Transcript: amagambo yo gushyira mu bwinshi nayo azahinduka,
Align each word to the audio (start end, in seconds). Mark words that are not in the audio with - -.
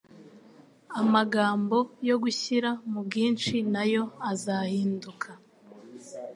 amagambo 1.01 1.77
yo 2.07 2.15
gushyira 2.23 2.69
mu 2.91 2.99
bwinshi 3.05 3.55
nayo 3.73 4.03
azahinduka, 4.31 5.29